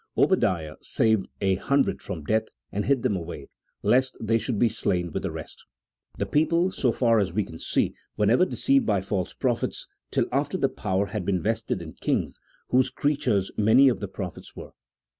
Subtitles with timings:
[0.17, 3.47] Obadiah saved a hundred from death and hid them away,
[3.83, 5.63] lest they should be slain with the rest.
[6.17, 10.25] The people, so far as we can see, were never deceived by false prophets till
[10.31, 14.71] after the power had been vested in kings, whose creatures many of the prophets were.